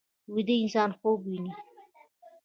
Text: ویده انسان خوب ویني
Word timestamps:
ویده 0.33 0.53
انسان 0.63 0.89
خوب 0.99 1.19
ویني 1.27 1.53